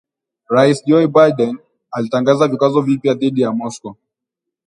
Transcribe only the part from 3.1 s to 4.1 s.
dhidi ya Moscow